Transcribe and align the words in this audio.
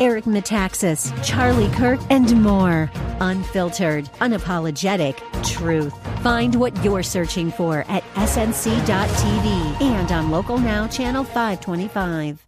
Eric 0.00 0.24
Metaxas, 0.24 1.12
Charlie 1.24 1.70
Kirk, 1.70 2.00
and 2.10 2.42
more. 2.42 2.90
Unfiltered, 3.20 4.06
unapologetic 4.20 5.16
truth. 5.44 5.94
Find 6.22 6.54
what 6.54 6.84
you're 6.84 7.02
searching 7.02 7.50
for 7.50 7.84
at 7.88 8.02
snc.tv 8.14 9.80
and 9.82 10.12
on 10.12 10.30
Local 10.30 10.58
Now, 10.58 10.86
Channel 10.86 11.24
525. 11.24 12.46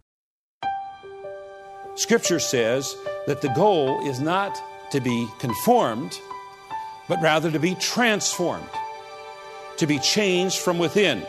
Scripture 1.95 2.39
says 2.39 2.95
that 3.25 3.41
the 3.41 3.49
goal 3.49 4.07
is 4.07 4.19
not 4.19 4.61
to 4.91 4.99
be 4.99 5.27
conformed, 5.39 6.19
but 7.07 7.21
rather 7.21 7.49
to 7.51 7.59
be 7.59 7.75
transformed, 7.75 8.69
to 9.77 9.87
be 9.87 9.99
changed 9.99 10.59
from 10.59 10.77
within, 10.77 11.23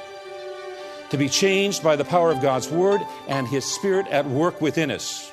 to 1.11 1.17
be 1.17 1.29
changed 1.29 1.83
by 1.83 1.97
the 1.97 2.05
power 2.05 2.31
of 2.31 2.43
God's 2.43 2.69
Word 2.69 3.01
and 3.29 3.49
His 3.49 3.65
Spirit 3.65 4.07
at 4.09 4.27
work 4.27 4.61
within 4.61 4.91
us. 4.91 5.33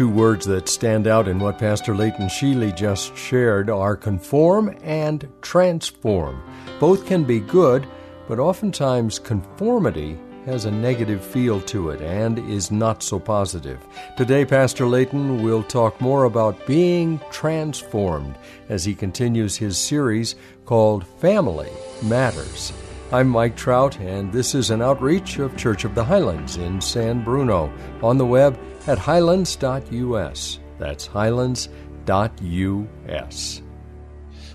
Two 0.00 0.08
words 0.08 0.46
that 0.46 0.66
stand 0.66 1.06
out 1.06 1.28
in 1.28 1.38
what 1.38 1.58
Pastor 1.58 1.94
Leighton 1.94 2.28
Sheely 2.28 2.74
just 2.74 3.14
shared 3.14 3.68
are 3.68 3.94
conform 3.94 4.74
and 4.82 5.30
transform. 5.42 6.42
Both 6.80 7.04
can 7.04 7.24
be 7.24 7.40
good, 7.40 7.86
but 8.26 8.38
oftentimes 8.38 9.18
conformity 9.18 10.18
has 10.46 10.64
a 10.64 10.70
negative 10.70 11.22
feel 11.22 11.60
to 11.60 11.90
it 11.90 12.00
and 12.00 12.38
is 12.50 12.70
not 12.70 13.02
so 13.02 13.18
positive. 13.18 13.78
Today, 14.16 14.46
Pastor 14.46 14.86
Leighton 14.86 15.42
will 15.42 15.62
talk 15.62 16.00
more 16.00 16.24
about 16.24 16.66
being 16.66 17.20
transformed 17.30 18.36
as 18.70 18.86
he 18.86 18.94
continues 18.94 19.54
his 19.54 19.76
series 19.76 20.34
called 20.64 21.06
Family 21.18 21.68
Matters. 22.02 22.72
I'm 23.12 23.28
Mike 23.28 23.54
Trout, 23.54 23.98
and 23.98 24.32
this 24.32 24.54
is 24.54 24.70
an 24.70 24.80
outreach 24.80 25.40
of 25.40 25.58
Church 25.58 25.84
of 25.84 25.94
the 25.94 26.04
Highlands 26.04 26.56
in 26.56 26.80
San 26.80 27.22
Bruno 27.22 27.70
on 28.02 28.16
the 28.16 28.24
web 28.24 28.58
at 28.86 28.98
highlands.us. 28.98 30.58
That's 30.78 31.06
highlands.us. 31.06 33.62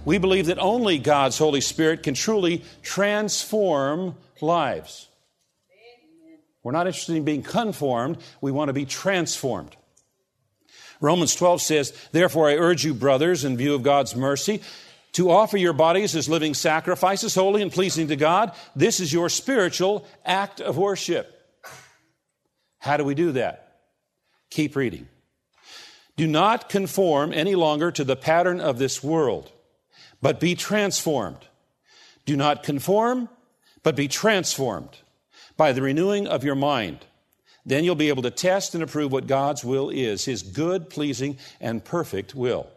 We 0.05 0.17
believe 0.19 0.45
that 0.47 0.59
only 0.59 0.99
God's 0.99 1.37
Holy 1.37 1.61
Spirit 1.61 2.03
can 2.03 2.13
truly 2.13 2.63
transform 2.83 4.15
lives. 4.41 5.07
We're 6.63 6.71
not 6.71 6.87
interested 6.87 7.15
in 7.15 7.25
being 7.25 7.43
conformed, 7.43 8.17
we 8.41 8.51
want 8.51 8.69
to 8.69 8.73
be 8.73 8.85
transformed. 8.85 9.75
Romans 11.01 11.35
12 11.35 11.61
says, 11.61 11.93
Therefore, 12.11 12.49
I 12.49 12.55
urge 12.55 12.85
you, 12.85 12.93
brothers, 12.93 13.43
in 13.43 13.57
view 13.57 13.75
of 13.75 13.83
God's 13.83 14.15
mercy, 14.15 14.61
to 15.13 15.29
offer 15.29 15.57
your 15.57 15.73
bodies 15.73 16.15
as 16.15 16.27
living 16.27 16.53
sacrifices, 16.53 17.35
holy 17.35 17.61
and 17.61 17.71
pleasing 17.71 18.07
to 18.07 18.15
God. 18.15 18.53
This 18.75 18.99
is 18.99 19.13
your 19.13 19.29
spiritual 19.29 20.07
act 20.25 20.61
of 20.61 20.77
worship. 20.77 21.31
How 22.79 22.97
do 22.97 23.03
we 23.03 23.15
do 23.15 23.33
that? 23.33 23.64
Keep 24.49 24.75
reading. 24.75 25.07
Do 26.17 26.27
not 26.27 26.69
conform 26.69 27.33
any 27.33 27.55
longer 27.55 27.91
to 27.91 28.03
the 28.03 28.15
pattern 28.15 28.61
of 28.61 28.77
this 28.77 29.03
world, 29.03 29.51
but 30.21 30.39
be 30.39 30.55
transformed. 30.55 31.45
Do 32.25 32.37
not 32.37 32.63
conform, 32.63 33.29
but 33.83 33.95
be 33.95 34.07
transformed 34.07 34.97
by 35.57 35.71
the 35.71 35.81
renewing 35.81 36.27
of 36.27 36.43
your 36.43 36.55
mind. 36.55 36.99
Then 37.65 37.83
you'll 37.83 37.95
be 37.95 38.09
able 38.09 38.23
to 38.23 38.31
test 38.31 38.75
and 38.75 38.83
approve 38.83 39.11
what 39.11 39.27
God's 39.27 39.63
will 39.63 39.89
is, 39.89 40.25
His 40.25 40.43
good, 40.43 40.89
pleasing, 40.89 41.37
and 41.59 41.83
perfect 41.83 42.35
will. 42.35 42.67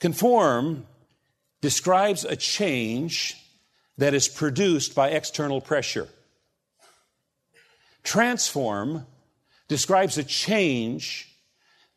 Conform 0.00 0.86
describes 1.60 2.24
a 2.24 2.36
change 2.36 3.36
that 3.96 4.14
is 4.14 4.28
produced 4.28 4.94
by 4.94 5.10
external 5.10 5.60
pressure. 5.60 6.08
Transform 8.04 9.06
describes 9.68 10.18
a 10.18 10.24
change 10.24 11.28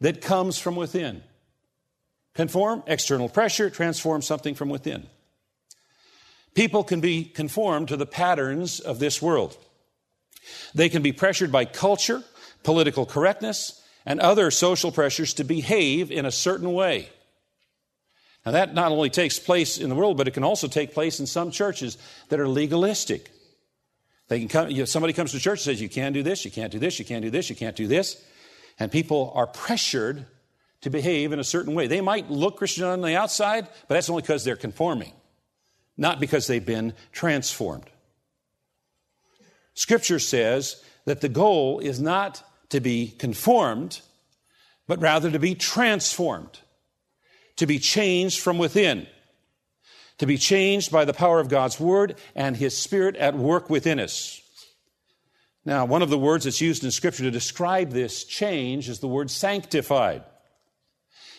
that 0.01 0.21
comes 0.21 0.59
from 0.59 0.75
within. 0.75 1.23
Conform, 2.33 2.83
external 2.87 3.29
pressure, 3.29 3.69
transform 3.69 4.21
something 4.21 4.55
from 4.55 4.69
within. 4.69 5.07
People 6.53 6.83
can 6.83 7.01
be 7.01 7.23
conformed 7.23 7.87
to 7.89 7.97
the 7.97 8.05
patterns 8.05 8.79
of 8.79 8.99
this 8.99 9.21
world. 9.21 9.57
They 10.73 10.89
can 10.89 11.01
be 11.01 11.13
pressured 11.13 11.51
by 11.51 11.65
culture, 11.65 12.23
political 12.63 13.05
correctness, 13.05 13.81
and 14.05 14.19
other 14.19 14.51
social 14.51 14.91
pressures 14.91 15.33
to 15.35 15.43
behave 15.43 16.11
in 16.11 16.25
a 16.25 16.31
certain 16.31 16.73
way. 16.73 17.09
Now, 18.45 18.53
that 18.53 18.73
not 18.73 18.91
only 18.91 19.11
takes 19.11 19.37
place 19.37 19.77
in 19.77 19.89
the 19.89 19.95
world, 19.95 20.17
but 20.17 20.27
it 20.27 20.33
can 20.33 20.43
also 20.43 20.67
take 20.67 20.93
place 20.93 21.19
in 21.19 21.27
some 21.27 21.51
churches 21.51 21.97
that 22.29 22.39
are 22.39 22.47
legalistic. 22.47 23.29
They 24.31 24.39
can 24.39 24.47
come, 24.47 24.69
you 24.69 24.77
know, 24.77 24.85
somebody 24.85 25.11
comes 25.11 25.33
to 25.33 25.39
church 25.39 25.59
and 25.59 25.65
says, 25.65 25.81
You 25.81 25.89
can't 25.89 26.13
do 26.13 26.23
this, 26.23 26.45
you 26.45 26.51
can't 26.51 26.71
do 26.71 26.79
this, 26.79 26.97
you 26.99 27.03
can't 27.03 27.21
do 27.21 27.29
this, 27.29 27.49
you 27.49 27.55
can't 27.55 27.75
do 27.75 27.85
this. 27.85 28.23
And 28.79 28.89
people 28.89 29.33
are 29.35 29.45
pressured 29.45 30.25
to 30.81 30.89
behave 30.89 31.33
in 31.33 31.39
a 31.39 31.43
certain 31.43 31.73
way. 31.73 31.87
They 31.87 31.99
might 31.99 32.31
look 32.31 32.55
Christian 32.55 32.85
on 32.85 33.01
the 33.01 33.17
outside, 33.17 33.67
but 33.89 33.95
that's 33.95 34.09
only 34.09 34.21
because 34.21 34.45
they're 34.45 34.55
conforming 34.55 35.11
not 35.97 36.19
because 36.19 36.47
they've 36.47 36.65
been 36.65 36.93
transformed. 37.11 37.89
Scripture 39.73 40.19
says 40.19 40.83
that 41.05 41.21
the 41.21 41.29
goal 41.29 41.79
is 41.79 41.99
not 41.99 42.43
to 42.69 42.79
be 42.79 43.09
conformed, 43.09 44.01
but 44.87 44.99
rather 44.99 45.29
to 45.29 45.39
be 45.39 45.53
transformed, 45.53 46.59
to 47.57 47.67
be 47.67 47.77
changed 47.77 48.39
from 48.39 48.57
within, 48.57 49.05
to 50.21 50.27
be 50.27 50.37
changed 50.37 50.91
by 50.91 51.03
the 51.03 51.15
power 51.15 51.39
of 51.39 51.49
God's 51.49 51.79
Word 51.79 52.15
and 52.35 52.55
His 52.55 52.77
Spirit 52.77 53.15
at 53.15 53.35
work 53.35 53.71
within 53.71 53.99
us. 53.99 54.39
Now, 55.65 55.85
one 55.85 56.03
of 56.03 56.11
the 56.11 56.17
words 56.17 56.45
that's 56.45 56.61
used 56.61 56.83
in 56.83 56.91
Scripture 56.91 57.23
to 57.23 57.31
describe 57.31 57.89
this 57.89 58.23
change 58.23 58.87
is 58.87 58.99
the 58.99 59.07
word 59.07 59.31
sanctified. 59.31 60.21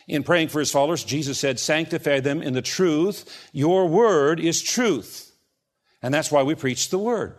In 0.09 0.25
praying 0.25 0.48
for 0.48 0.59
his 0.59 0.72
followers, 0.72 1.04
Jesus 1.04 1.38
said, 1.38 1.60
Sanctify 1.60 2.19
them 2.19 2.43
in 2.43 2.54
the 2.54 2.60
truth. 2.60 3.48
Your 3.53 3.87
word 3.87 4.41
is 4.41 4.60
truth. 4.60 5.31
And 6.03 6.12
that's 6.12 6.32
why 6.32 6.43
we 6.43 6.56
preach 6.56 6.91
the 6.91 6.99
word. 6.99 7.37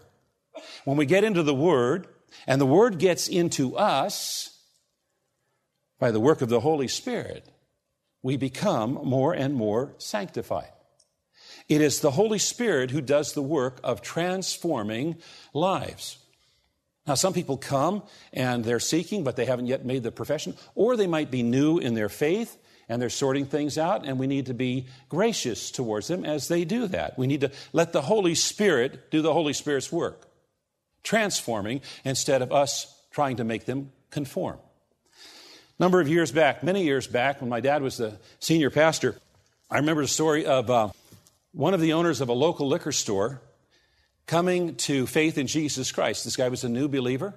When 0.86 0.96
we 0.96 1.06
get 1.06 1.26
into 1.26 1.44
the 1.44 1.54
word, 1.54 2.08
and 2.48 2.62
the 2.62 2.66
word 2.66 3.00
gets 3.00 3.28
into 3.28 3.76
us 3.76 4.58
by 6.00 6.10
the 6.12 6.22
work 6.22 6.42
of 6.42 6.48
the 6.48 6.62
Holy 6.62 6.88
Spirit, 6.88 7.46
we 8.22 8.38
become 8.38 8.94
more 8.94 9.34
and 9.34 9.54
more 9.54 9.94
sanctified. 9.98 10.72
It 11.70 11.82
is 11.82 12.00
the 12.00 12.12
Holy 12.12 12.40
Spirit 12.40 12.92
who 12.92 13.02
does 13.02 13.34
the 13.34 13.42
work 13.42 13.80
of 13.84 14.02
transforming 14.02 15.18
lives. 15.54 16.18
Now, 17.06 17.16
some 17.16 17.34
people 17.34 17.58
come 17.58 18.04
and 18.32 18.64
they're 18.64 18.80
seeking, 18.80 19.24
but 19.24 19.36
they 19.36 19.46
haven't 19.46 19.68
yet 19.68 19.86
made 19.86 20.04
the 20.04 20.12
profession, 20.12 20.56
or 20.76 20.96
they 20.96 21.08
might 21.08 21.32
be 21.32 21.44
new 21.44 21.78
in 21.78 21.96
their 21.96 22.10
faith 22.10 22.58
and 22.90 23.02
they're 23.02 23.10
sorting 23.10 23.46
things 23.46 23.78
out, 23.78 24.06
and 24.06 24.20
we 24.20 24.28
need 24.28 24.48
to 24.48 24.54
be 24.54 24.88
gracious 25.10 25.72
towards 25.72 26.08
them 26.08 26.26
as 26.26 26.48
they 26.48 26.66
do 26.66 26.88
that. 26.88 27.18
We 27.18 27.28
need 27.28 27.42
to 27.42 27.52
let 27.72 27.94
the 27.94 28.02
Holy 28.02 28.36
Spirit 28.36 29.10
do 29.10 29.22
the 29.22 29.34
Holy 29.34 29.54
Spirit's 29.54 29.92
work, 29.92 30.28
transforming 31.02 31.82
instead 32.04 32.42
of 32.42 32.52
us 32.52 32.94
trying 33.12 33.38
to 33.38 33.44
make 33.44 33.66
them 33.66 33.92
conform. 34.12 34.58
A 35.80 35.82
number 35.82 36.02
of 36.02 36.08
years 36.08 36.32
back, 36.32 36.64
many 36.64 36.84
years 36.84 37.08
back, 37.08 37.42
when 37.42 37.50
my 37.50 37.62
dad 37.62 37.82
was 37.82 37.98
the 37.98 38.20
senior 38.40 38.70
pastor, 38.70 39.16
I 39.72 39.78
remember 39.78 40.02
the 40.02 40.08
story 40.08 40.46
of 40.46 40.70
uh, 40.70 40.90
one 41.54 41.76
of 41.76 41.82
the 41.82 41.94
owners 41.94 42.20
of 42.20 42.30
a 42.30 42.34
local 42.34 42.68
liquor 42.68 42.92
store 42.92 43.42
coming 44.26 44.76
to 44.76 45.06
faith 45.06 45.38
in 45.38 45.48
Jesus 45.48 45.92
Christ. 45.92 46.24
This 46.24 46.36
guy 46.36 46.50
was 46.50 46.64
a 46.64 46.70
new 46.70 46.88
believer, 46.88 47.36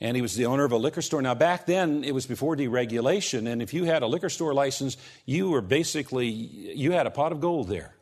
and 0.00 0.14
he 0.16 0.22
was 0.22 0.36
the 0.36 0.46
owner 0.46 0.64
of 0.64 0.72
a 0.72 0.76
liquor 0.76 1.00
store. 1.00 1.22
Now, 1.22 1.34
back 1.34 1.64
then, 1.64 2.04
it 2.04 2.12
was 2.12 2.26
before 2.26 2.56
deregulation, 2.56 3.50
and 3.50 3.62
if 3.62 3.72
you 3.72 3.84
had 3.84 4.02
a 4.02 4.06
liquor 4.06 4.28
store 4.28 4.52
license, 4.52 4.98
you 5.24 5.48
were 5.48 5.62
basically, 5.62 6.26
you 6.26 6.92
had 6.92 7.06
a 7.06 7.10
pot 7.10 7.32
of 7.32 7.40
gold 7.40 7.68
there. 7.68 7.94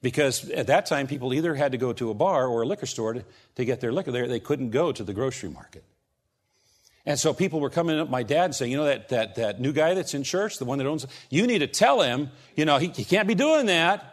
Because 0.00 0.50
at 0.50 0.66
that 0.66 0.86
time, 0.86 1.06
people 1.06 1.32
either 1.32 1.54
had 1.54 1.70
to 1.72 1.78
go 1.78 1.92
to 1.92 2.10
a 2.10 2.14
bar 2.14 2.48
or 2.48 2.62
a 2.62 2.66
liquor 2.66 2.86
store 2.86 3.12
to, 3.12 3.24
to 3.54 3.64
get 3.64 3.80
their 3.80 3.92
liquor 3.92 4.10
there. 4.10 4.26
They 4.26 4.40
couldn't 4.40 4.70
go 4.70 4.90
to 4.90 5.04
the 5.04 5.14
grocery 5.14 5.50
market. 5.50 5.84
And 7.06 7.18
so 7.20 7.32
people 7.32 7.60
were 7.60 7.70
coming 7.70 8.00
up 8.00 8.10
my 8.10 8.24
dad 8.24 8.46
and 8.46 8.54
saying, 8.54 8.72
you 8.72 8.78
know, 8.78 8.86
that, 8.86 9.10
that, 9.10 9.36
that 9.36 9.60
new 9.60 9.72
guy 9.72 9.94
that's 9.94 10.14
in 10.14 10.24
church, 10.24 10.58
the 10.58 10.64
one 10.64 10.78
that 10.78 10.88
owns, 10.88 11.06
you 11.30 11.46
need 11.46 11.60
to 11.60 11.68
tell 11.68 12.00
him, 12.00 12.30
you 12.56 12.64
know, 12.64 12.78
he, 12.78 12.88
he 12.88 13.04
can't 13.04 13.28
be 13.28 13.36
doing 13.36 13.66
that 13.66 14.11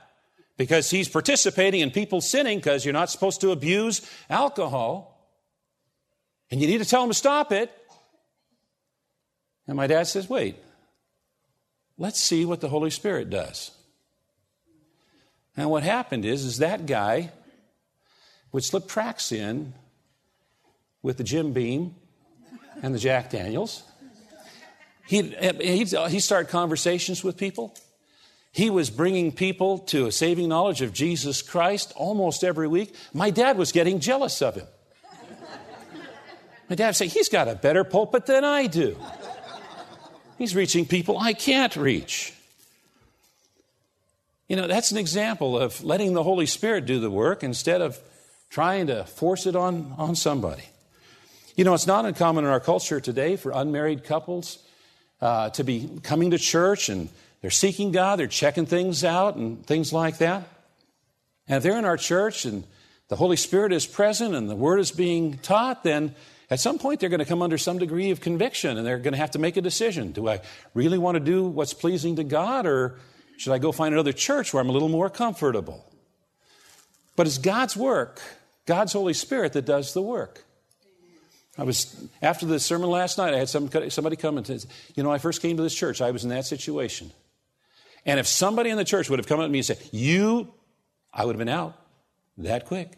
because 0.59 0.89
he's 0.89 1.07
participating 1.07 1.79
in 1.79 1.89
people 1.89 2.19
sinning 2.19 2.57
because 2.57 2.83
you're 2.83 2.93
not 2.93 3.09
supposed 3.09 3.39
to 3.39 3.51
abuse 3.51 4.01
alcohol. 4.29 5.17
And 6.51 6.59
you 6.59 6.67
need 6.67 6.79
to 6.79 6.85
tell 6.85 7.01
him 7.01 7.09
to 7.09 7.13
stop 7.13 7.53
it. 7.53 7.71
And 9.67 9.77
my 9.77 9.87
dad 9.87 10.07
says, 10.07 10.29
wait, 10.29 10.57
let's 11.97 12.19
see 12.19 12.43
what 12.43 12.59
the 12.59 12.67
Holy 12.67 12.89
Spirit 12.89 13.29
does. 13.29 13.71
And 15.55 15.69
what 15.69 15.83
happened 15.83 16.25
is, 16.25 16.43
is 16.43 16.57
that 16.57 16.85
guy 16.85 17.31
would 18.51 18.65
slip 18.65 18.85
tracks 18.89 19.31
in 19.31 19.73
with 21.01 21.15
the 21.15 21.23
Jim 21.23 21.53
Beam 21.53 21.95
and 22.83 22.93
the 22.93 22.99
Jack 22.99 23.29
Daniels. 23.29 23.83
He'd, 25.07 25.35
he'd, 25.61 25.87
he'd 25.87 26.19
start 26.19 26.49
conversations 26.49 27.23
with 27.23 27.37
people. 27.37 27.77
He 28.51 28.69
was 28.69 28.89
bringing 28.89 29.31
people 29.31 29.79
to 29.79 30.07
a 30.07 30.11
saving 30.11 30.49
knowledge 30.49 30.81
of 30.81 30.91
Jesus 30.91 31.41
Christ 31.41 31.93
almost 31.95 32.43
every 32.43 32.67
week. 32.67 32.95
My 33.13 33.29
dad 33.29 33.57
was 33.57 33.71
getting 33.71 33.99
jealous 33.99 34.41
of 34.41 34.55
him. 34.55 34.67
My 36.69 36.75
dad 36.75 36.95
say, 36.95 37.07
He's 37.07 37.29
got 37.29 37.47
a 37.47 37.55
better 37.55 37.83
pulpit 37.83 38.25
than 38.25 38.43
I 38.43 38.67
do. 38.67 38.97
He's 40.37 40.55
reaching 40.55 40.85
people 40.85 41.17
I 41.17 41.33
can't 41.33 41.75
reach. 41.75 42.33
You 44.47 44.55
know, 44.55 44.67
that's 44.67 44.91
an 44.91 44.97
example 44.97 45.59
of 45.59 45.83
letting 45.83 46.13
the 46.13 46.23
Holy 46.23 46.47
Spirit 46.47 46.85
do 46.85 46.99
the 46.99 47.11
work 47.11 47.43
instead 47.43 47.81
of 47.81 47.99
trying 48.49 48.87
to 48.87 49.03
force 49.03 49.45
it 49.45 49.55
on, 49.55 49.93
on 49.97 50.15
somebody. 50.15 50.63
You 51.55 51.65
know, 51.65 51.73
it's 51.73 51.85
not 51.85 52.05
uncommon 52.05 52.45
in 52.45 52.49
our 52.49 52.59
culture 52.59 52.99
today 52.99 53.35
for 53.35 53.51
unmarried 53.51 54.05
couples 54.05 54.59
uh, 55.21 55.49
to 55.51 55.63
be 55.63 55.99
coming 56.01 56.31
to 56.31 56.37
church 56.37 56.89
and 56.89 57.09
they're 57.41 57.51
seeking 57.51 57.91
God, 57.91 58.19
they're 58.19 58.27
checking 58.27 58.65
things 58.65 59.03
out 59.03 59.35
and 59.35 59.65
things 59.65 59.93
like 59.93 60.17
that. 60.17 60.47
And 61.47 61.57
if 61.57 61.63
they're 61.63 61.77
in 61.77 61.85
our 61.85 61.97
church 61.97 62.45
and 62.45 62.63
the 63.07 63.15
Holy 63.15 63.37
Spirit 63.37 63.73
is 63.73 63.85
present 63.85 64.35
and 64.35 64.49
the 64.49 64.55
Word 64.55 64.79
is 64.79 64.91
being 64.91 65.37
taught, 65.39 65.83
then 65.83 66.15
at 66.49 66.59
some 66.59 66.77
point 66.77 66.99
they're 66.99 67.09
going 67.09 67.19
to 67.19 67.25
come 67.25 67.41
under 67.41 67.57
some 67.57 67.79
degree 67.79 68.11
of 68.11 68.21
conviction 68.21 68.77
and 68.77 68.85
they're 68.85 68.99
going 68.99 69.13
to 69.13 69.19
have 69.19 69.31
to 69.31 69.39
make 69.39 69.57
a 69.57 69.61
decision. 69.61 70.11
Do 70.11 70.27
I 70.27 70.41
really 70.73 70.97
want 70.97 71.15
to 71.15 71.19
do 71.19 71.45
what's 71.45 71.73
pleasing 71.73 72.17
to 72.17 72.23
God 72.23 72.65
or 72.65 72.99
should 73.37 73.53
I 73.53 73.57
go 73.57 73.71
find 73.71 73.93
another 73.93 74.11
church 74.11 74.53
where 74.53 74.61
I'm 74.61 74.69
a 74.69 74.73
little 74.73 74.89
more 74.89 75.09
comfortable? 75.09 75.85
But 77.15 77.25
it's 77.25 77.37
God's 77.37 77.75
work, 77.75 78.21
God's 78.65 78.93
Holy 78.93 79.13
Spirit 79.13 79.53
that 79.53 79.65
does 79.65 79.93
the 79.93 80.01
work. 80.01 80.43
I 81.57 81.63
was, 81.63 82.07
after 82.21 82.45
the 82.45 82.59
sermon 82.59 82.89
last 82.89 83.17
night, 83.17 83.33
I 83.33 83.37
had 83.37 83.49
some, 83.49 83.69
somebody 83.89 84.15
come 84.15 84.37
and 84.37 84.47
say, 84.47 84.59
You 84.95 85.03
know, 85.03 85.11
I 85.11 85.17
first 85.17 85.41
came 85.41 85.57
to 85.57 85.63
this 85.63 85.75
church, 85.75 85.99
I 85.99 86.11
was 86.11 86.23
in 86.23 86.29
that 86.29 86.45
situation. 86.45 87.11
And 88.05 88.19
if 88.19 88.27
somebody 88.27 88.69
in 88.69 88.77
the 88.77 88.85
church 88.85 89.09
would 89.09 89.19
have 89.19 89.27
come 89.27 89.39
up 89.39 89.45
to 89.45 89.51
me 89.51 89.59
and 89.59 89.65
said, 89.65 89.79
You, 89.91 90.53
I 91.13 91.25
would 91.25 91.35
have 91.35 91.39
been 91.39 91.49
out 91.49 91.75
that 92.37 92.65
quick. 92.65 92.93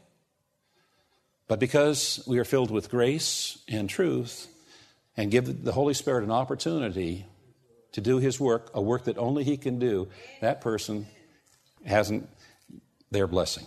But 1.48 1.60
because 1.60 2.24
we 2.28 2.40
are 2.40 2.46
filled 2.46 2.72
with 2.72 2.90
grace 2.90 3.58
and 3.68 3.90
truth 3.90 4.48
and 5.18 5.30
give 5.30 5.66
the 5.66 5.74
Holy 5.74 5.94
Spirit 5.94 6.24
an 6.24 6.32
opportunity 6.32 7.26
to 7.92 8.02
do 8.02 8.20
his 8.20 8.40
work, 8.40 8.72
a 8.74 8.82
work 8.82 9.06
that 9.06 9.18
only 9.18 9.44
he 9.44 9.58
can 9.58 9.78
do, 9.78 10.08
that 10.40 10.62
person 10.62 11.08
hasn't 11.86 12.30
their 13.10 13.28
blessing. 13.28 13.66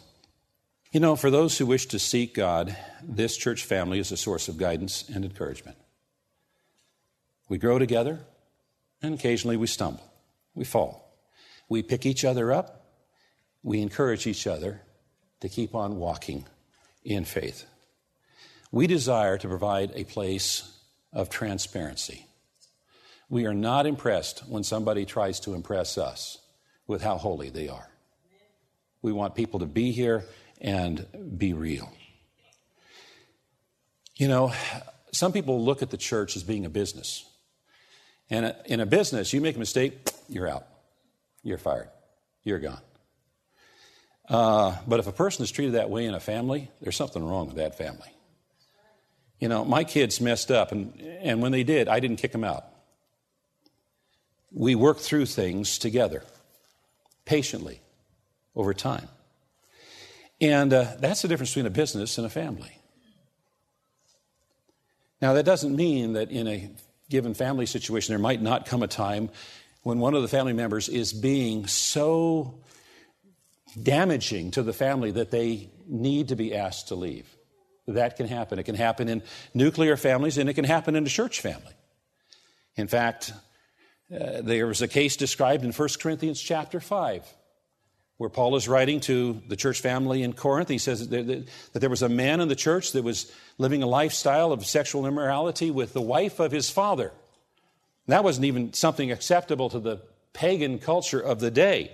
You 0.92 1.00
know, 1.00 1.16
for 1.16 1.30
those 1.30 1.58
who 1.58 1.66
wish 1.66 1.86
to 1.86 1.98
seek 1.98 2.34
God, 2.34 2.74
this 3.02 3.36
church 3.36 3.64
family 3.64 3.98
is 3.98 4.12
a 4.12 4.16
source 4.16 4.48
of 4.48 4.56
guidance 4.56 5.04
and 5.12 5.24
encouragement. 5.24 5.76
We 7.48 7.58
grow 7.58 7.78
together, 7.78 8.20
and 9.02 9.12
occasionally 9.12 9.56
we 9.56 9.66
stumble, 9.66 10.04
we 10.54 10.64
fall. 10.64 11.03
We 11.68 11.82
pick 11.82 12.06
each 12.06 12.24
other 12.24 12.52
up, 12.52 12.86
we 13.62 13.80
encourage 13.80 14.26
each 14.26 14.46
other 14.46 14.82
to 15.40 15.48
keep 15.48 15.74
on 15.74 15.96
walking 15.96 16.44
in 17.04 17.24
faith. 17.24 17.66
We 18.70 18.86
desire 18.86 19.38
to 19.38 19.48
provide 19.48 19.92
a 19.94 20.04
place 20.04 20.70
of 21.12 21.30
transparency 21.30 22.26
we 23.28 23.46
are 23.46 23.54
not 23.54 23.86
impressed 23.86 24.40
when 24.46 24.62
somebody 24.62 25.04
tries 25.04 25.40
to 25.40 25.54
impress 25.54 25.98
us 25.98 26.38
with 26.86 27.02
how 27.02 27.16
holy 27.16 27.50
they 27.50 27.68
are. 27.68 27.88
We 29.02 29.12
want 29.12 29.34
people 29.34 29.60
to 29.60 29.66
be 29.66 29.92
here 29.92 30.24
and 30.60 31.06
be 31.36 31.52
real. 31.52 31.92
You 34.16 34.28
know, 34.28 34.52
some 35.12 35.32
people 35.32 35.64
look 35.64 35.82
at 35.82 35.90
the 35.90 35.96
church 35.96 36.36
as 36.36 36.42
being 36.42 36.64
a 36.64 36.70
business. 36.70 37.24
And 38.30 38.54
in 38.66 38.80
a 38.80 38.86
business, 38.86 39.32
you 39.32 39.40
make 39.40 39.56
a 39.56 39.58
mistake, 39.58 40.10
you're 40.28 40.48
out. 40.48 40.66
You're 41.44 41.58
fired. 41.58 41.90
You're 42.42 42.58
gone. 42.58 42.80
Uh, 44.28 44.76
but 44.88 44.98
if 44.98 45.06
a 45.06 45.12
person 45.12 45.44
is 45.44 45.52
treated 45.52 45.74
that 45.74 45.90
way 45.90 46.06
in 46.06 46.14
a 46.14 46.20
family, 46.20 46.70
there's 46.80 46.96
something 46.96 47.24
wrong 47.24 47.46
with 47.46 47.56
that 47.56 47.78
family. 47.78 48.08
You 49.38 49.48
know, 49.48 49.64
my 49.64 49.84
kids 49.84 50.20
messed 50.20 50.50
up, 50.50 50.72
and, 50.72 51.00
and 51.20 51.40
when 51.40 51.52
they 51.52 51.62
did, 51.62 51.86
I 51.86 52.00
didn't 52.00 52.16
kick 52.16 52.32
them 52.32 52.42
out 52.42 52.64
we 54.54 54.76
worked 54.76 55.00
through 55.00 55.26
things 55.26 55.78
together, 55.78 56.22
patiently, 57.24 57.80
over 58.54 58.72
time. 58.72 59.08
And 60.40 60.72
uh, 60.72 60.92
that's 61.00 61.22
the 61.22 61.28
difference 61.28 61.50
between 61.50 61.66
a 61.66 61.70
business 61.70 62.18
and 62.18 62.26
a 62.26 62.30
family. 62.30 62.78
Now, 65.20 65.32
that 65.34 65.44
doesn't 65.44 65.74
mean 65.74 66.12
that 66.12 66.30
in 66.30 66.46
a 66.46 66.70
given 67.10 67.34
family 67.34 67.66
situation, 67.66 68.12
there 68.12 68.18
might 68.20 68.40
not 68.40 68.66
come 68.66 68.82
a 68.82 68.88
time 68.88 69.30
when 69.84 69.98
one 69.98 70.14
of 70.14 70.22
the 70.22 70.28
family 70.28 70.54
members 70.54 70.88
is 70.88 71.12
being 71.12 71.66
so 71.66 72.58
damaging 73.80 74.50
to 74.50 74.62
the 74.62 74.72
family 74.72 75.12
that 75.12 75.30
they 75.30 75.68
need 75.86 76.28
to 76.28 76.36
be 76.36 76.54
asked 76.54 76.88
to 76.88 76.94
leave. 76.94 77.28
That 77.86 78.16
can 78.16 78.26
happen. 78.26 78.58
It 78.58 78.62
can 78.64 78.76
happen 78.76 79.08
in 79.08 79.22
nuclear 79.52 79.96
families 79.96 80.38
and 80.38 80.48
it 80.48 80.54
can 80.54 80.64
happen 80.64 80.96
in 80.96 81.04
a 81.04 81.08
church 81.08 81.40
family. 81.40 81.74
In 82.76 82.88
fact, 82.88 83.32
uh, 84.10 84.40
there 84.40 84.66
was 84.66 84.80
a 84.80 84.88
case 84.88 85.16
described 85.16 85.64
in 85.64 85.72
1 85.72 85.88
Corinthians 86.00 86.40
chapter 86.40 86.80
5 86.80 87.22
where 88.16 88.30
Paul 88.30 88.56
is 88.56 88.68
writing 88.68 89.00
to 89.00 89.42
the 89.48 89.56
church 89.56 89.80
family 89.80 90.22
in 90.22 90.32
Corinth. 90.32 90.68
He 90.68 90.78
says 90.78 91.08
that 91.08 91.46
there 91.74 91.90
was 91.90 92.02
a 92.02 92.08
man 92.08 92.40
in 92.40 92.48
the 92.48 92.56
church 92.56 92.92
that 92.92 93.02
was 93.02 93.30
living 93.58 93.82
a 93.82 93.86
lifestyle 93.86 94.52
of 94.52 94.64
sexual 94.64 95.04
immorality 95.04 95.70
with 95.70 95.92
the 95.92 96.00
wife 96.00 96.40
of 96.40 96.52
his 96.52 96.70
father. 96.70 97.12
That 98.06 98.24
wasn't 98.24 98.46
even 98.46 98.72
something 98.72 99.10
acceptable 99.10 99.70
to 99.70 99.80
the 99.80 100.00
pagan 100.32 100.78
culture 100.78 101.20
of 101.20 101.40
the 101.40 101.50
day. 101.50 101.92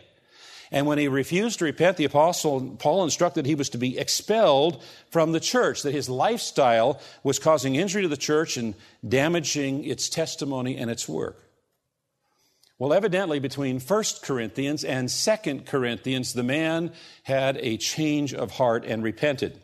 And 0.72 0.86
when 0.86 0.98
he 0.98 1.08
refused 1.08 1.58
to 1.58 1.64
repent, 1.64 1.96
the 1.96 2.04
apostle 2.04 2.76
Paul 2.78 3.02
instructed 3.02 3.44
he 3.44 3.56
was 3.56 3.70
to 3.70 3.78
be 3.78 3.98
expelled 3.98 4.82
from 5.10 5.32
the 5.32 5.40
church, 5.40 5.82
that 5.82 5.92
his 5.92 6.08
lifestyle 6.08 7.00
was 7.24 7.40
causing 7.40 7.74
injury 7.74 8.02
to 8.02 8.08
the 8.08 8.16
church 8.16 8.56
and 8.56 8.74
damaging 9.06 9.84
its 9.84 10.08
testimony 10.08 10.76
and 10.76 10.90
its 10.90 11.08
work. 11.08 11.44
Well, 12.78 12.92
evidently, 12.92 13.40
between 13.40 13.78
1 13.78 14.04
Corinthians 14.22 14.84
and 14.84 15.08
2 15.08 15.62
Corinthians, 15.66 16.32
the 16.32 16.42
man 16.42 16.92
had 17.24 17.58
a 17.58 17.76
change 17.76 18.32
of 18.32 18.52
heart 18.52 18.84
and 18.86 19.02
repented 19.02 19.60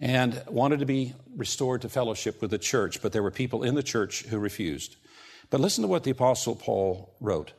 and 0.00 0.42
wanted 0.48 0.80
to 0.80 0.86
be 0.86 1.14
restored 1.36 1.82
to 1.82 1.88
fellowship 1.88 2.40
with 2.40 2.50
the 2.50 2.58
church, 2.58 3.00
but 3.00 3.12
there 3.12 3.22
were 3.22 3.30
people 3.30 3.62
in 3.62 3.76
the 3.76 3.82
church 3.82 4.24
who 4.24 4.38
refused. 4.38 4.96
But 5.52 5.60
listen 5.60 5.82
to 5.82 5.88
what 5.88 6.02
the 6.02 6.10
Apostle 6.12 6.56
Paul 6.56 7.14
wrote. 7.20 7.52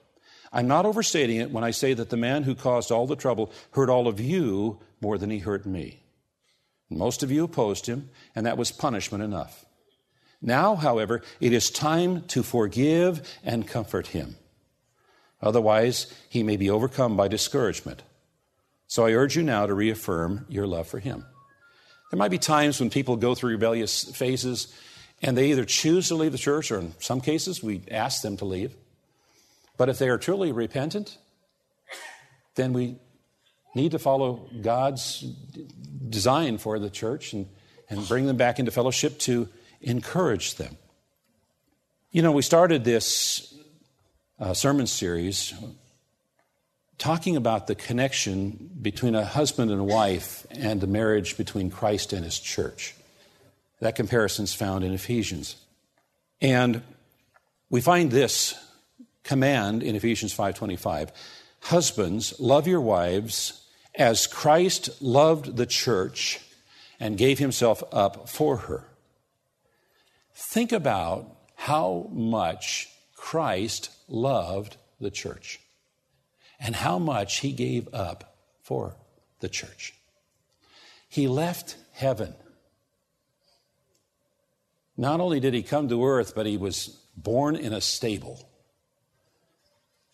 I'm 0.51 0.67
not 0.67 0.87
overstating 0.87 1.37
it 1.37 1.51
when 1.51 1.63
I 1.63 1.69
say 1.69 1.93
that 1.93 2.09
the 2.09 2.17
man 2.17 2.41
who 2.41 2.55
caused 2.55 2.91
all 2.91 3.05
the 3.05 3.15
trouble 3.15 3.51
hurt 3.73 3.87
all 3.87 4.07
of 4.07 4.19
you 4.19 4.79
more 4.99 5.19
than 5.19 5.29
he 5.29 5.37
hurt 5.37 5.67
me. 5.67 6.01
Most 6.89 7.21
of 7.21 7.29
you 7.29 7.43
opposed 7.43 7.85
him, 7.85 8.09
and 8.35 8.47
that 8.47 8.57
was 8.57 8.71
punishment 8.71 9.23
enough. 9.23 9.63
Now, 10.41 10.75
however, 10.75 11.21
it 11.39 11.53
is 11.53 11.69
time 11.69 12.23
to 12.29 12.41
forgive 12.41 13.21
and 13.43 13.67
comfort 13.67 14.07
him. 14.07 14.37
Otherwise, 15.39 16.11
he 16.29 16.41
may 16.41 16.57
be 16.57 16.71
overcome 16.71 17.15
by 17.15 17.27
discouragement. 17.27 18.01
So 18.87 19.05
I 19.05 19.11
urge 19.11 19.35
you 19.35 19.43
now 19.43 19.67
to 19.67 19.73
reaffirm 19.75 20.47
your 20.49 20.65
love 20.65 20.87
for 20.87 20.97
him. 20.97 21.27
There 22.09 22.17
might 22.17 22.31
be 22.31 22.39
times 22.39 22.79
when 22.79 22.89
people 22.89 23.17
go 23.17 23.35
through 23.35 23.51
rebellious 23.51 24.03
phases 24.15 24.73
and 25.23 25.37
they 25.37 25.51
either 25.51 25.63
choose 25.63 26.09
to 26.09 26.15
leave 26.15 26.33
the 26.33 26.37
church 26.37 26.69
or 26.69 26.79
in 26.79 26.93
some 26.99 27.21
cases 27.21 27.63
we 27.63 27.81
ask 27.89 28.21
them 28.21 28.35
to 28.37 28.45
leave. 28.45 28.75
But 29.77 29.89
if 29.89 29.97
they 29.97 30.09
are 30.09 30.17
truly 30.17 30.51
repentant, 30.51 31.17
then 32.55 32.73
we 32.73 32.97
need 33.73 33.93
to 33.93 33.99
follow 33.99 34.47
God's 34.61 35.21
design 36.09 36.57
for 36.57 36.77
the 36.77 36.89
church 36.89 37.33
and, 37.33 37.47
and 37.89 38.07
bring 38.07 38.27
them 38.27 38.37
back 38.37 38.59
into 38.59 38.69
fellowship 38.69 39.17
to 39.19 39.47
encourage 39.81 40.55
them. 40.55 40.77
You 42.11 42.21
know, 42.21 42.33
we 42.33 42.43
started 42.43 42.83
this 42.83 43.55
uh, 44.39 44.53
sermon 44.53 44.85
series 44.85 45.53
talking 46.99 47.35
about 47.37 47.65
the 47.65 47.75
connection 47.75 48.69
between 48.81 49.15
a 49.15 49.25
husband 49.25 49.71
and 49.71 49.79
a 49.79 49.83
wife 49.83 50.45
and 50.51 50.79
the 50.79 50.87
marriage 50.87 51.37
between 51.37 51.71
Christ 51.71 52.13
and 52.13 52.23
his 52.23 52.37
church. 52.39 52.93
That 53.83 53.95
comparison 53.95 54.45
is 54.45 54.53
found 54.53 54.85
in 54.85 54.93
Ephesians. 54.93 55.57
And 56.39 56.83
we 57.69 57.81
find 57.81 58.11
this 58.11 58.55
command 59.25 59.83
in 59.83 59.97
Ephesians 59.97 60.31
5:25, 60.33 61.11
husbands 61.59 62.39
love 62.39 62.65
your 62.65 62.79
wives 62.79 63.61
as 63.93 64.25
Christ 64.25 65.01
loved 65.01 65.57
the 65.57 65.65
church 65.65 66.39
and 66.97 67.17
gave 67.17 67.39
himself 67.39 67.83
up 67.91 68.29
for 68.29 68.55
her. 68.55 68.87
Think 70.33 70.71
about 70.71 71.35
how 71.55 72.07
much 72.13 72.87
Christ 73.17 73.89
loved 74.07 74.77
the 75.01 75.11
church 75.11 75.59
and 76.57 76.73
how 76.73 76.99
much 76.99 77.39
he 77.39 77.51
gave 77.51 77.93
up 77.93 78.37
for 78.61 78.95
the 79.41 79.49
church. 79.49 79.93
He 81.09 81.27
left 81.27 81.75
heaven 81.91 82.35
Not 84.95 85.19
only 85.19 85.39
did 85.39 85.53
he 85.53 85.63
come 85.63 85.89
to 85.89 86.05
earth, 86.05 86.33
but 86.35 86.45
he 86.45 86.57
was 86.57 86.99
born 87.15 87.55
in 87.55 87.73
a 87.73 87.81
stable. 87.81 88.47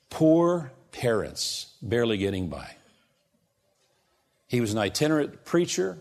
Poor 0.09 0.71
parents, 0.91 1.75
barely 1.81 2.17
getting 2.17 2.50
by. 2.50 2.75
He 4.48 4.62
was 4.62 4.71
an 4.71 4.79
itinerant 4.79 5.45
preacher, 5.45 5.98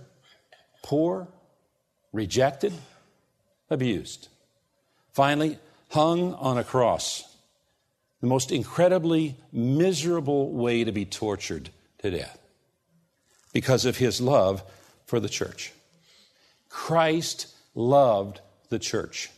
poor, 0.82 1.28
rejected, 2.12 2.73
abused. 3.68 4.28
Finally, 5.12 5.58
hung 5.90 6.35
on 6.35 6.56
a 6.58 6.64
cross. 6.64 7.25
The 8.20 8.26
most 8.26 8.50
incredibly 8.50 9.37
miserable 9.52 10.52
way 10.52 10.85
to 10.85 10.92
be 10.92 11.04
tortured 11.04 11.70
to 11.99 12.11
death 12.11 12.38
because 13.52 13.85
of 13.85 13.99
his 13.99 14.20
love 14.20 14.62
for 15.06 15.20
the 15.20 15.28
church. 15.28 15.73
Christ 16.68 17.49
loved 17.75 18.40
the 18.68 18.78
church. 18.78 19.30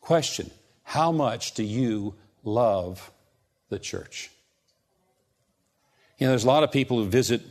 Question 0.00 0.50
How 0.82 1.12
much 1.12 1.52
do 1.52 1.62
you 1.62 2.14
love 2.44 3.10
the 3.68 3.78
church? 3.78 4.30
You 6.18 6.26
know, 6.26 6.30
there's 6.30 6.44
a 6.44 6.48
lot 6.48 6.62
of 6.62 6.72
people 6.72 6.98
who 6.98 7.06
visit 7.08 7.42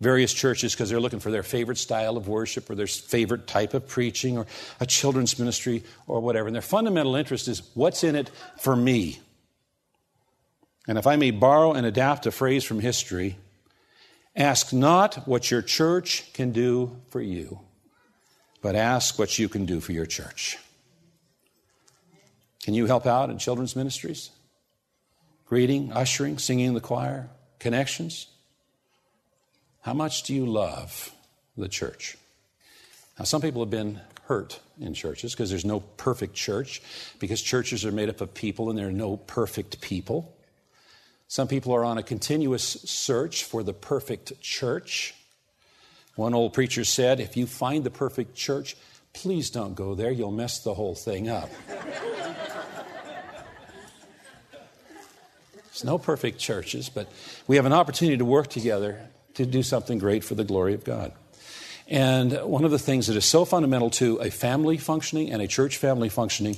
various 0.00 0.32
churches 0.32 0.74
because 0.74 0.90
they're 0.90 1.00
looking 1.00 1.20
for 1.20 1.30
their 1.30 1.42
favorite 1.42 1.78
style 1.78 2.16
of 2.16 2.28
worship 2.28 2.68
or 2.68 2.74
their 2.74 2.86
favorite 2.86 3.46
type 3.46 3.74
of 3.74 3.88
preaching 3.88 4.36
or 4.36 4.46
a 4.80 4.86
children's 4.86 5.38
ministry 5.38 5.82
or 6.06 6.20
whatever. 6.20 6.46
And 6.46 6.54
their 6.54 6.62
fundamental 6.62 7.16
interest 7.16 7.48
is 7.48 7.62
what's 7.74 8.04
in 8.04 8.14
it 8.14 8.30
for 8.60 8.76
me? 8.76 9.20
And 10.86 10.98
if 10.98 11.06
I 11.06 11.16
may 11.16 11.30
borrow 11.30 11.72
and 11.72 11.86
adapt 11.86 12.26
a 12.26 12.30
phrase 12.30 12.64
from 12.64 12.80
history, 12.80 13.38
ask 14.36 14.72
not 14.72 15.26
what 15.26 15.50
your 15.50 15.62
church 15.62 16.32
can 16.34 16.52
do 16.52 17.00
for 17.08 17.22
you, 17.22 17.60
but 18.64 18.74
ask 18.74 19.18
what 19.18 19.38
you 19.38 19.46
can 19.46 19.66
do 19.66 19.78
for 19.78 19.92
your 19.92 20.06
church. 20.06 20.56
Can 22.62 22.72
you 22.72 22.86
help 22.86 23.04
out 23.04 23.28
in 23.28 23.36
children's 23.36 23.76
ministries? 23.76 24.30
Greeting, 25.44 25.92
ushering, 25.92 26.38
singing 26.38 26.68
in 26.68 26.72
the 26.72 26.80
choir, 26.80 27.28
connections? 27.58 28.26
How 29.82 29.92
much 29.92 30.22
do 30.22 30.32
you 30.34 30.46
love 30.46 31.12
the 31.58 31.68
church? 31.68 32.16
Now, 33.18 33.26
some 33.26 33.42
people 33.42 33.60
have 33.60 33.68
been 33.68 34.00
hurt 34.22 34.60
in 34.80 34.94
churches 34.94 35.34
because 35.34 35.50
there's 35.50 35.66
no 35.66 35.80
perfect 35.80 36.32
church, 36.32 36.80
because 37.18 37.42
churches 37.42 37.84
are 37.84 37.92
made 37.92 38.08
up 38.08 38.22
of 38.22 38.32
people 38.32 38.70
and 38.70 38.78
there 38.78 38.88
are 38.88 38.92
no 38.92 39.18
perfect 39.18 39.82
people. 39.82 40.34
Some 41.28 41.48
people 41.48 41.74
are 41.74 41.84
on 41.84 41.98
a 41.98 42.02
continuous 42.02 42.64
search 42.64 43.44
for 43.44 43.62
the 43.62 43.74
perfect 43.74 44.40
church. 44.40 45.14
One 46.16 46.34
old 46.34 46.52
preacher 46.52 46.84
said, 46.84 47.20
If 47.20 47.36
you 47.36 47.46
find 47.46 47.84
the 47.84 47.90
perfect 47.90 48.34
church, 48.36 48.76
please 49.12 49.50
don't 49.50 49.74
go 49.74 49.94
there, 49.94 50.10
you'll 50.10 50.30
mess 50.30 50.60
the 50.60 50.74
whole 50.74 50.94
thing 50.94 51.28
up. 51.28 51.50
There's 55.64 55.84
no 55.84 55.98
perfect 55.98 56.38
churches, 56.38 56.88
but 56.88 57.08
we 57.48 57.56
have 57.56 57.66
an 57.66 57.72
opportunity 57.72 58.16
to 58.18 58.24
work 58.24 58.48
together 58.48 59.00
to 59.34 59.44
do 59.44 59.64
something 59.64 59.98
great 59.98 60.22
for 60.22 60.36
the 60.36 60.44
glory 60.44 60.74
of 60.74 60.84
God. 60.84 61.12
And 61.88 62.32
one 62.44 62.64
of 62.64 62.70
the 62.70 62.78
things 62.78 63.08
that 63.08 63.16
is 63.16 63.24
so 63.24 63.44
fundamental 63.44 63.90
to 63.90 64.18
a 64.18 64.30
family 64.30 64.78
functioning 64.78 65.32
and 65.32 65.42
a 65.42 65.48
church 65.48 65.76
family 65.76 66.08
functioning 66.08 66.56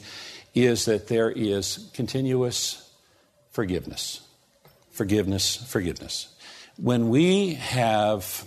is 0.55 0.85
that 0.85 1.09
there 1.09 1.31
is 1.31 1.91
continuous 1.95 2.91
forgiveness. 3.51 4.21
Forgiveness, 4.91 5.57
forgiveness. 5.57 6.29
When 6.77 7.09
we 7.09 7.55
have 7.55 8.47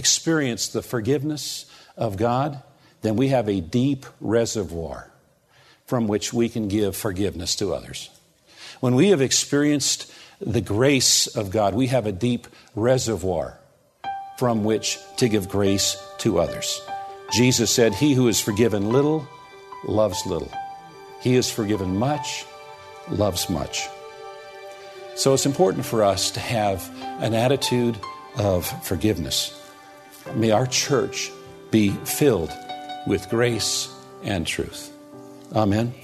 experienced 0.00 0.72
the 0.72 0.80
forgiveness 0.80 1.66
of 1.94 2.16
God, 2.16 2.62
then 3.02 3.16
we 3.16 3.28
have 3.28 3.50
a 3.50 3.60
deep 3.60 4.06
reservoir 4.18 5.10
from 5.84 6.08
which 6.08 6.32
we 6.32 6.48
can 6.48 6.68
give 6.68 6.96
forgiveness 6.96 7.54
to 7.56 7.74
others. 7.74 8.08
When 8.80 8.94
we 8.94 9.10
have 9.10 9.20
experienced 9.20 10.10
the 10.40 10.62
grace 10.62 11.26
of 11.26 11.50
God, 11.50 11.74
we 11.74 11.88
have 11.88 12.06
a 12.06 12.12
deep 12.12 12.46
reservoir 12.74 13.58
from 14.38 14.64
which 14.64 14.98
to 15.18 15.28
give 15.28 15.50
grace 15.50 16.02
to 16.20 16.38
others. 16.38 16.80
Jesus 17.30 17.70
said, 17.70 17.92
He 17.92 18.14
who 18.14 18.28
is 18.28 18.40
forgiven 18.40 18.88
little 18.88 19.28
loves 19.84 20.24
little. 20.24 20.50
He 21.20 21.36
is 21.36 21.50
forgiven 21.50 21.98
much, 21.98 22.46
loves 23.10 23.50
much. 23.50 23.86
So 25.14 25.34
it's 25.34 25.44
important 25.44 25.84
for 25.84 26.02
us 26.02 26.30
to 26.30 26.40
have 26.40 26.90
an 27.20 27.34
attitude 27.34 27.98
of 28.38 28.64
forgiveness. 28.86 29.59
May 30.34 30.50
our 30.50 30.66
church 30.66 31.30
be 31.70 31.90
filled 32.04 32.52
with 33.06 33.28
grace 33.28 33.92
and 34.22 34.46
truth. 34.46 34.92
Amen. 35.54 35.94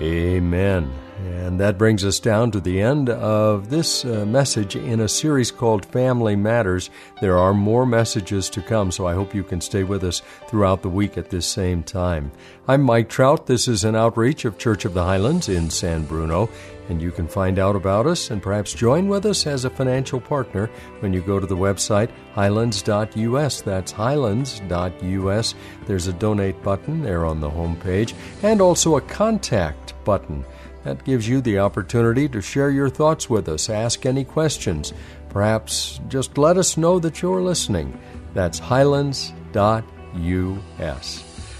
Amen. 0.00 1.01
And 1.22 1.60
that 1.60 1.78
brings 1.78 2.04
us 2.04 2.18
down 2.18 2.50
to 2.50 2.60
the 2.60 2.80
end 2.80 3.08
of 3.08 3.70
this 3.70 4.04
uh, 4.04 4.26
message 4.26 4.74
in 4.74 4.98
a 4.98 5.08
series 5.08 5.52
called 5.52 5.86
Family 5.86 6.34
Matters. 6.34 6.90
There 7.20 7.38
are 7.38 7.54
more 7.54 7.86
messages 7.86 8.50
to 8.50 8.60
come, 8.60 8.90
so 8.90 9.06
I 9.06 9.14
hope 9.14 9.32
you 9.32 9.44
can 9.44 9.60
stay 9.60 9.84
with 9.84 10.02
us 10.02 10.20
throughout 10.48 10.82
the 10.82 10.88
week 10.88 11.16
at 11.16 11.30
this 11.30 11.46
same 11.46 11.84
time. 11.84 12.32
I'm 12.66 12.82
Mike 12.82 13.08
Trout. 13.08 13.46
This 13.46 13.68
is 13.68 13.84
an 13.84 13.94
outreach 13.94 14.44
of 14.44 14.58
Church 14.58 14.84
of 14.84 14.94
the 14.94 15.04
Highlands 15.04 15.48
in 15.48 15.70
San 15.70 16.06
Bruno, 16.06 16.50
and 16.88 17.00
you 17.00 17.12
can 17.12 17.28
find 17.28 17.60
out 17.60 17.76
about 17.76 18.06
us 18.06 18.30
and 18.30 18.42
perhaps 18.42 18.72
join 18.72 19.06
with 19.06 19.24
us 19.24 19.46
as 19.46 19.64
a 19.64 19.70
financial 19.70 20.20
partner 20.20 20.68
when 21.00 21.12
you 21.12 21.22
go 21.22 21.38
to 21.38 21.46
the 21.46 21.56
website 21.56 22.10
highlands.us. 22.34 23.60
That's 23.60 23.92
highlands.us. 23.92 25.54
There's 25.86 26.06
a 26.08 26.12
donate 26.14 26.62
button 26.64 27.02
there 27.02 27.24
on 27.24 27.38
the 27.38 27.50
home 27.50 27.76
page 27.76 28.14
and 28.42 28.60
also 28.60 28.96
a 28.96 29.00
contact 29.00 29.94
button. 30.04 30.44
That 30.84 31.04
gives 31.04 31.28
you 31.28 31.40
the 31.40 31.58
opportunity 31.60 32.28
to 32.28 32.40
share 32.40 32.70
your 32.70 32.90
thoughts 32.90 33.30
with 33.30 33.48
us, 33.48 33.70
ask 33.70 34.04
any 34.04 34.24
questions, 34.24 34.92
perhaps 35.28 36.00
just 36.08 36.36
let 36.38 36.56
us 36.58 36.76
know 36.76 36.98
that 36.98 37.22
you're 37.22 37.42
listening. 37.42 38.00
That's 38.34 38.58
highlands.us. 38.58 39.34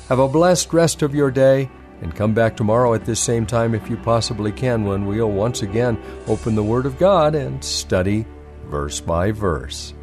Have 0.08 0.18
a 0.18 0.28
blessed 0.28 0.72
rest 0.72 1.02
of 1.02 1.14
your 1.14 1.30
day 1.30 1.70
and 2.02 2.14
come 2.14 2.34
back 2.34 2.56
tomorrow 2.56 2.94
at 2.94 3.04
this 3.04 3.20
same 3.20 3.46
time 3.46 3.74
if 3.74 3.88
you 3.88 3.96
possibly 3.96 4.50
can 4.50 4.84
when 4.84 5.06
we'll 5.06 5.30
once 5.30 5.62
again 5.62 6.02
open 6.26 6.54
the 6.56 6.62
Word 6.62 6.84
of 6.84 6.98
God 6.98 7.34
and 7.34 7.62
study 7.64 8.26
verse 8.66 9.00
by 9.00 9.30
verse. 9.30 9.94